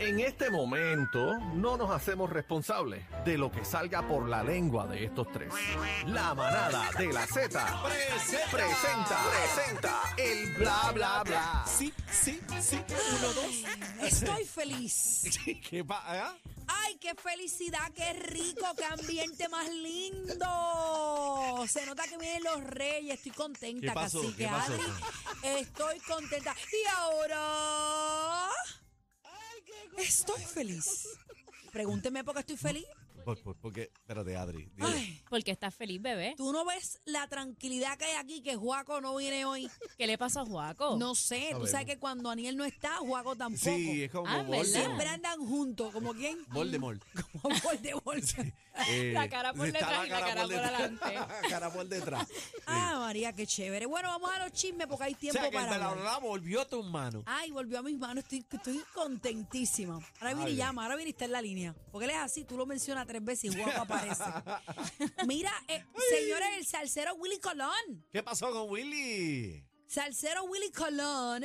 [0.00, 5.04] En este momento no nos hacemos responsables de lo que salga por la lengua de
[5.04, 5.52] estos tres.
[6.06, 7.48] La manada de la Z
[7.82, 11.64] presenta, presenta, presenta el bla bla bla.
[11.66, 12.80] Sí, sí, sí.
[13.18, 13.64] Uno, dos.
[14.02, 15.22] Estoy feliz.
[15.68, 16.34] ¿Qué pasa?
[16.66, 17.92] ¡Ay, qué felicidad!
[17.94, 18.64] ¡Qué rico!
[18.78, 20.46] ¡Qué ambiente más lindo!
[21.68, 23.16] Se nota que vienen los reyes.
[23.16, 24.22] Estoy contenta, ¿Qué pasó?
[24.22, 24.72] Cacique ¿Qué pasó?
[24.72, 25.60] Adri.
[25.60, 26.56] Estoy contenta.
[26.72, 28.48] Y ahora...
[29.96, 31.08] Estoy feliz.
[31.72, 32.86] Pregúnteme por qué estoy feliz.
[33.24, 34.70] Por, por, porque, espérate, Adri.
[34.74, 34.88] dile.
[34.88, 36.34] Ay, Porque estás feliz, bebé.
[36.36, 39.68] tú no ves la tranquilidad que hay aquí, que Juaco no viene hoy.
[39.98, 40.96] ¿Qué le pasó a Juaco?
[40.96, 41.70] No sé, A tú ver.
[41.70, 43.64] sabes que cuando Aniel no está, Juaco tampoco.
[43.64, 44.46] sí, es como Ah, ¿verdad?
[44.48, 44.68] Voldemort.
[44.86, 46.38] Siempre andan juntos, ¿como quién?
[46.48, 47.02] Voldemort.
[47.42, 48.24] Como Voldemort.
[48.88, 50.70] Eh, La cara por está detrás y la cara por detrás.
[50.74, 51.04] adelante.
[51.42, 52.28] La cara por detrás.
[52.66, 53.86] Ah, María, qué chévere.
[53.86, 55.96] Bueno, vamos a los chismes porque hay o tiempo sea, que para la hablar.
[55.96, 57.22] verdad volvió a tus manos.
[57.26, 58.24] Ay, volvió a mis manos.
[58.24, 60.00] Estoy, estoy contentísima.
[60.20, 60.56] Ahora viene y Ay.
[60.56, 61.74] llama, ahora viene y está en la línea.
[61.92, 64.22] Porque él es así, tú lo mencionas tres veces y guapo aparece.
[65.26, 68.04] Mira, eh, señores, el salsero Willy Colón.
[68.12, 69.64] ¿Qué pasó con Willy?
[69.86, 71.44] Salsero Willy Colón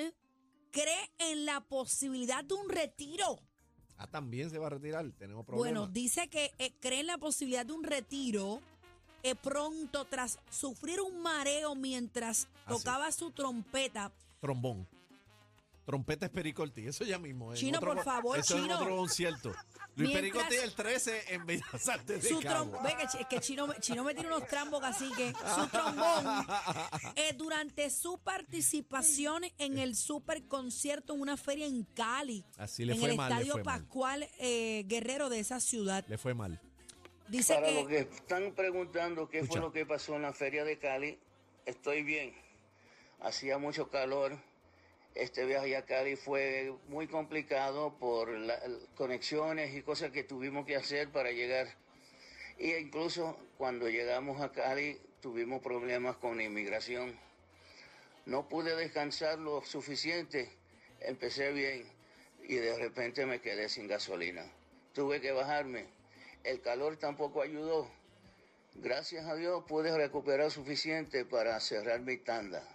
[0.72, 3.39] cree en la posibilidad de un retiro.
[3.97, 5.09] Ah, también se va a retirar.
[5.17, 5.94] Tenemos Bueno, problemas.
[5.94, 8.61] dice que eh, cree en la posibilidad de un retiro
[9.23, 12.77] eh, pronto tras sufrir un mareo mientras Ah, sí.
[12.77, 14.11] tocaba su trompeta.
[14.39, 14.88] Trombón.
[15.86, 17.52] Trompeta es Pericorti, eso ya mismo.
[17.53, 18.66] en Chino, otro por favor, eso Chino.
[18.66, 19.50] en otro concierto.
[19.95, 20.16] Luis Mientras-
[20.47, 22.72] Pericorti el 13 en Bellas Artes de Su Cabo.
[22.73, 25.67] trom- ve que, chi- que Chino, me- Chino me tiene unos trambos así que su
[25.67, 26.25] trombón
[27.16, 32.94] eh, durante su participación en el super concierto en una feria en Cali Así le
[32.94, 33.80] en fue el mal, le estadio fue mal.
[33.81, 36.59] Pascual eh, Guerrero de esa ciudad Le fue mal.
[37.30, 39.59] dice Para que están preguntando qué Escucha.
[39.59, 41.19] fue lo que pasó en la feria de Cali,
[41.66, 42.33] estoy bien.
[43.22, 44.38] Hacía mucho calor.
[45.16, 48.61] Este viaje a Cali fue muy complicado por las
[48.95, 51.69] conexiones y cosas que tuvimos que hacer para llegar.
[52.59, 57.17] Y incluso cuando llegamos a Cali tuvimos problemas con inmigración.
[58.25, 60.50] No pude descansar lo suficiente.
[61.00, 61.85] Empecé bien
[62.44, 64.44] y de repente me quedé sin gasolina.
[64.91, 65.85] Tuve que bajarme.
[66.44, 67.90] El calor tampoco ayudó.
[68.73, 72.67] Gracias a Dios pude recuperar suficiente para cerrar mi tanda.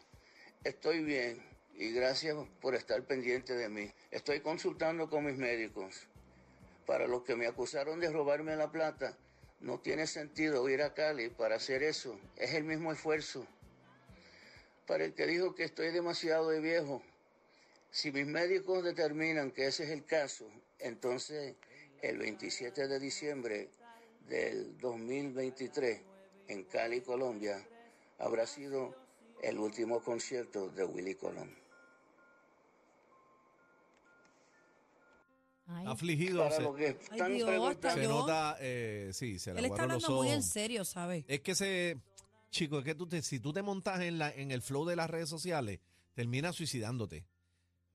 [0.64, 1.49] Estoy bien
[1.80, 3.90] y gracias por estar pendiente de mí.
[4.10, 6.06] Estoy consultando con mis médicos.
[6.84, 9.16] Para los que me acusaron de robarme la plata,
[9.60, 12.20] no tiene sentido ir a Cali para hacer eso.
[12.36, 13.46] Es el mismo esfuerzo.
[14.86, 17.02] Para el que dijo que estoy demasiado de viejo,
[17.90, 20.44] si mis médicos determinan que ese es el caso,
[20.80, 21.54] entonces
[22.02, 23.70] el 27 de diciembre
[24.28, 25.98] del 2023
[26.48, 27.66] en Cali, Colombia,
[28.18, 28.94] habrá sido
[29.42, 31.60] el último concierto de Willy Colón.
[35.72, 36.42] Ay, Afligido.
[36.42, 39.52] Para se, los que Ay, están Dios, preguntando, hasta se yo- nota, eh, sí, se
[39.54, 41.24] le él está los hablando muy en serio, ¿sabes?
[41.28, 41.98] Es que se,
[42.50, 44.96] chico, es que tú te, si tú te montas en, la, en el flow de
[44.96, 45.78] las redes sociales,
[46.14, 47.24] terminas suicidándote.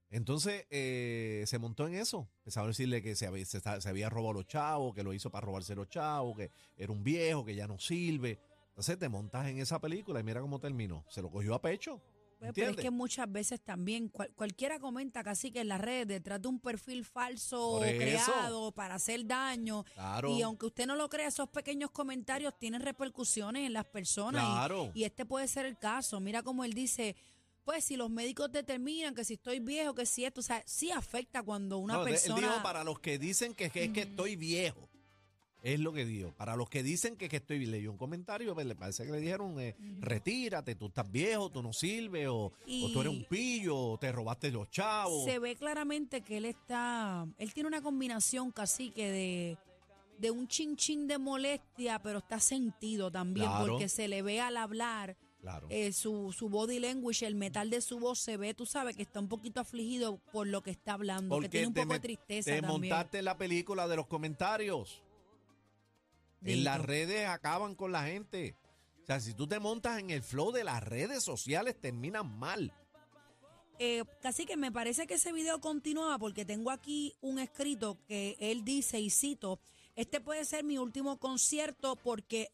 [0.10, 2.30] Entonces eh, se montó en eso.
[2.40, 5.30] Empezaron a decirle que se había, se, se había robado los chavos, que lo hizo
[5.30, 8.40] para robarse los chavos, que era un viejo, que ya no sirve.
[8.70, 11.04] Entonces te montas en esa película y mira cómo terminó.
[11.10, 12.02] Se lo cogió a pecho.
[12.38, 16.08] Pues, pero es que muchas veces también cual- cualquiera comenta casi que en las redes
[16.08, 20.30] detrás de un perfil falso creado para hacer daño Claro.
[20.30, 24.52] y aunque usted no lo crea esos pequeños comentarios tienen repercusiones en las personas y-
[24.52, 24.92] Claro.
[24.94, 27.16] y, este puede ser el caso mira como él dice
[27.64, 30.92] pues si los médicos determinan que si estoy viejo que si esto o sea sí
[30.92, 34.02] afecta cuando una No, persona Él dijo para los que dicen que, que es que
[34.02, 34.88] estoy viejo.
[35.66, 36.32] Es lo que dijo.
[36.38, 37.66] Para los que dicen que, que estoy.
[37.66, 41.64] Leyó un comentario, pues, le parece que le dijeron, eh, retírate, tú estás viejo, tú
[41.64, 45.26] no sirves, o, o tú eres un pillo, o te robaste los chavos.
[45.26, 49.58] se ve claramente que él está, él tiene una combinación casi que de,
[50.20, 53.66] de un chin chin de molestia, pero está sentido también, Claro.
[53.74, 55.68] porque se le ve al hablar, Claro.
[55.72, 59.02] eh, su, su body language, el metal de su voz se ve, tú sabes que
[59.04, 62.52] está un poquito afligido por lo que está hablando, que tiene un poco de tristeza
[62.52, 62.92] te también.
[62.94, 65.02] montaste en la película de los comentarios.
[66.46, 68.56] En las redes acaban con la gente.
[69.04, 72.74] O sea, si tú te montas en el flow de las redes sociales, terminan mal.
[73.78, 78.38] Eh, casi que me parece que ese video continuaba porque tengo aquí un escrito que
[78.40, 79.60] él dice, y cito,
[79.96, 82.52] este puede ser mi último concierto porque,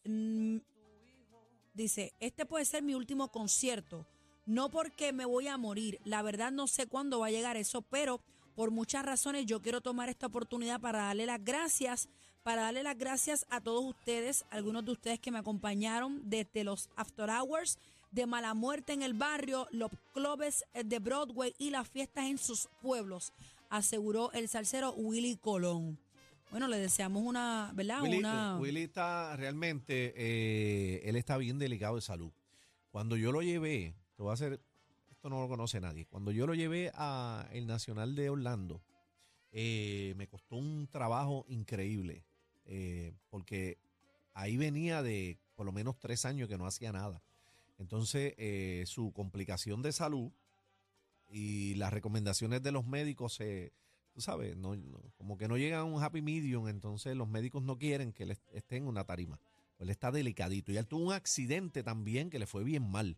[1.74, 4.04] dice, este puede ser mi último concierto,
[4.46, 7.82] no porque me voy a morir, la verdad no sé cuándo va a llegar eso,
[7.82, 8.20] pero
[8.56, 12.08] por muchas razones yo quiero tomar esta oportunidad para darle las gracias,
[12.42, 16.88] para darle las gracias a todos ustedes, algunos de ustedes que me acompañaron desde los
[16.96, 17.78] After Hours
[18.10, 22.38] de Mala Muerte en el barrio, los clubes eh, de Broadway y las fiestas en
[22.38, 23.32] sus pueblos.
[23.70, 25.98] aseguró el salsero Willy Colón.
[26.50, 28.02] Bueno, le deseamos una, ¿verdad?
[28.02, 28.58] Willy, una...
[28.58, 32.30] Willy está realmente, eh, él está bien delicado de salud.
[32.90, 34.60] Cuando yo lo llevé, te voy a hacer,
[35.10, 38.82] esto no lo conoce nadie, cuando yo lo llevé a el Nacional de Orlando,
[39.50, 42.26] eh, me costó un trabajo increíble,
[42.66, 43.78] eh, porque
[44.34, 47.22] ahí venía de por lo menos tres años que no hacía nada.
[47.78, 50.30] Entonces, eh, su complicación de salud
[51.28, 53.72] y las recomendaciones de los médicos se,
[54.12, 54.76] tú sabes, no,
[55.16, 58.32] como que no llegan a un happy medium, entonces los médicos no quieren que él
[58.32, 59.38] est- esté en una tarima.
[59.76, 60.70] Pues él está delicadito.
[60.72, 63.16] Y él tuvo un accidente también que le fue bien mal.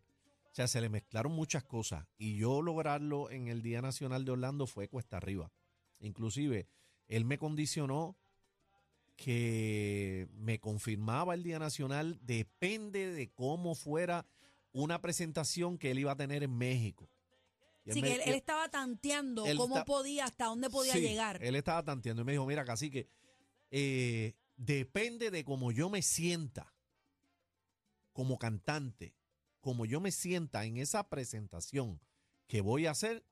[0.51, 2.07] O sea, se le mezclaron muchas cosas.
[2.17, 5.51] Y yo lograrlo en el Día Nacional de Orlando fue cuesta arriba.
[5.99, 6.69] Inclusive,
[7.09, 8.17] él me condicionó
[9.17, 14.27] que me confirmaba el Día Nacional, depende de cómo fuera
[14.73, 17.09] una presentación que él iba a tener en México.
[17.87, 21.01] Sí, me- que él, él estaba tanteando él cómo está- podía, hasta dónde podía Sí,
[21.01, 21.43] llegar.
[21.43, 23.09] Él estaba tanteando y me dijo, mira, casi que
[24.57, 26.73] depende de cómo yo me sienta
[28.13, 29.15] como cantante,
[29.61, 32.01] como yo me sienta en esa presentación
[32.47, 33.25] que voy a hacer,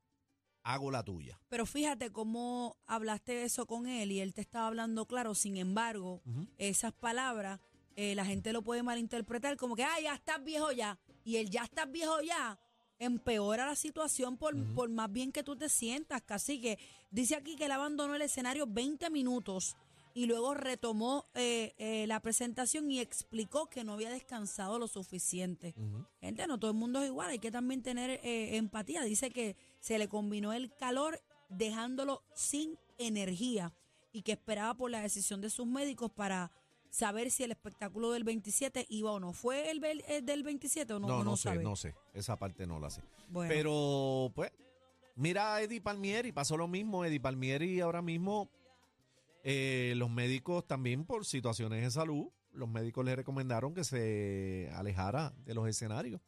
[0.62, 1.38] hago la tuya.
[1.48, 5.34] Pero fíjate cómo hablaste eso con él y él te estaba hablando claro.
[5.34, 6.22] Sin embargo,
[6.58, 7.60] esas palabras
[7.96, 10.98] eh, la gente lo puede malinterpretar como que, ah, ya estás viejo ya.
[11.24, 12.58] Y el ya estás viejo ya
[12.98, 16.22] empeora la situación por, por más bien que tú te sientas.
[16.22, 16.78] Casi que
[17.10, 19.76] dice aquí que él abandonó el escenario 20 minutos
[20.14, 25.74] y luego retomó eh, eh, la presentación y explicó que no había descansado lo suficiente.
[26.20, 29.02] Gente, no todo el mundo es igual, hay que también tener eh, empatía.
[29.02, 33.74] Dice que se le combinó el calor dejándolo sin energía
[34.12, 36.52] y que esperaba por la decisión de sus médicos para
[36.88, 39.32] saber si el espectáculo del 27 iba o no.
[39.32, 41.08] ¿Fue el, del 27 o no?
[41.08, 41.64] No, no, sé, sabe?
[41.64, 41.96] no sé.
[42.14, 43.02] Esa parte no la sé.
[43.28, 44.52] Bueno, Pero, pues,
[45.16, 47.04] mira a Eddie Palmieri, pasó lo mismo.
[47.04, 48.50] Eddie Palmieri ahora mismo,
[49.42, 55.34] eh, los médicos también por situaciones de salud, los médicos le recomendaron que se alejara
[55.44, 56.20] de los escenarios.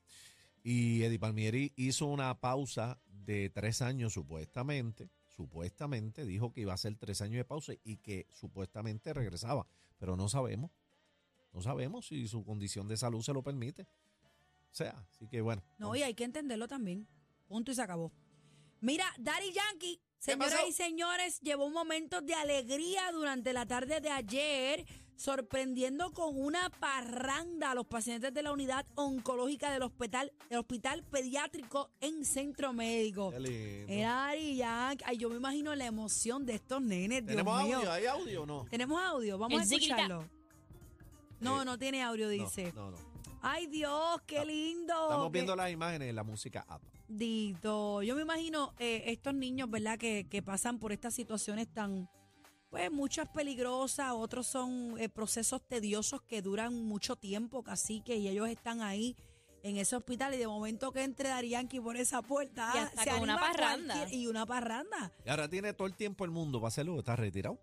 [0.65, 6.79] Y Eddie Palmieri hizo una pausa de tres años supuestamente, supuestamente dijo que iba a
[6.79, 9.67] ser tres años de pausa y que supuestamente regresaba,
[9.99, 10.71] pero no sabemos,
[11.53, 13.83] no sabemos si su condición de salud se lo permite.
[13.83, 15.63] O sea, así que bueno.
[15.79, 17.07] no, y hay que entenderlo también.
[17.47, 18.11] Punto y se acabó.
[18.81, 24.87] Mira, Daddy Yankee, señoras y señores, llevó momentos de alegría durante la tarde de ayer,
[25.17, 31.03] sorprendiendo con una parranda a los pacientes de la unidad oncológica del hospital, del hospital
[31.05, 33.31] pediátrico en Centro Médico.
[33.31, 33.93] Qué lindo.
[33.93, 35.05] Era Daddy Yankee.
[35.07, 37.77] Ay, yo me imagino la emoción de estos nenes, Dios ¿Tenemos mío.
[37.79, 37.93] audio?
[37.93, 38.67] ¿Hay audio o no?
[38.71, 39.39] ¿Tenemos audio?
[39.39, 39.97] Vamos El a ziquita.
[39.97, 40.29] escucharlo.
[41.41, 42.73] No, Eh, no tiene audio, dice.
[42.75, 42.97] No, no.
[43.43, 44.95] Ay, Dios, qué lindo.
[44.95, 46.83] Estamos qué- viendo las imágenes de la música app.
[47.07, 49.99] Dito, yo me imagino eh, estos niños, ¿verdad?
[49.99, 52.09] Que, que pasan por estas situaciones tan,
[52.75, 58.27] pues muchas peligrosas, otros son eh, procesos tediosos que duran mucho tiempo, casi que y
[58.27, 59.15] ellos están ahí
[59.63, 63.05] en ese hospital y de momento que entre Darianki por esa puerta, Y ah, hasta
[63.05, 64.13] se con una parranda.
[64.13, 65.13] Y una parranda.
[65.25, 67.61] Y ahora tiene todo el tiempo el mundo para hacerlo, está retirado.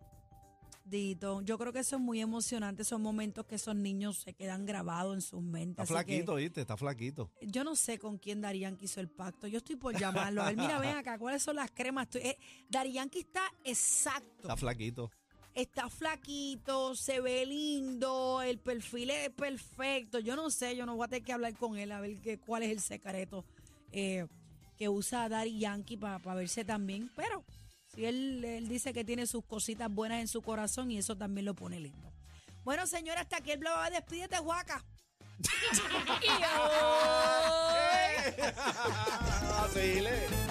[0.92, 4.66] Dito, yo creo que eso es muy emocionante, son momentos que esos niños se quedan
[4.66, 5.84] grabados en sus mentes.
[5.84, 6.60] Está así que- flaquito, ¿viste?
[6.60, 7.32] Está flaquito.
[7.42, 9.48] Yo no sé con quién Darían hizo el pacto.
[9.48, 10.42] Yo estoy por llamarlo.
[10.44, 12.10] A ver, mira, ven acá, ¿cuáles son las cremas?
[12.16, 12.38] Eh,
[12.70, 14.42] Yankee está exacto.
[14.42, 15.10] Está flaquito.
[15.54, 20.20] Está flaquito, se ve lindo, el perfil es perfecto.
[20.20, 22.38] Yo no sé, yo no voy a tener que hablar con él a ver qué,
[22.38, 23.46] cuál es el secreto
[23.94, 24.28] eh,
[24.78, 27.10] que usa Daddy Yankee para verse también.
[27.16, 27.46] Pero
[27.94, 31.46] si él, él dice que tiene sus cositas buenas en su corazón y eso también
[31.46, 32.12] lo pone lindo.
[32.64, 33.90] Bueno, señora, hasta aquí el blog.
[33.92, 34.84] Despídete, Juaca.
[36.22, 36.28] Y